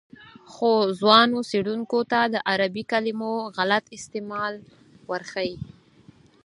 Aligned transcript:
خو 0.51 0.71
ځوانو 0.99 1.39
څېړونکو 1.49 1.99
ته 2.11 2.19
د 2.33 2.35
عربي 2.51 2.83
کلمو 2.91 3.31
غلط 3.57 3.85
استعمال 3.97 4.53
ورښيي. 5.09 5.55